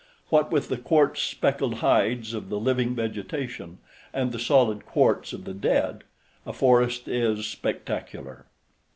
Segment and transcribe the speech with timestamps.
[0.29, 3.77] What with the quartz speckled hides of the living vegetation
[4.11, 6.05] and the solid quartz of the dead,
[6.43, 8.47] a forest is spectacular.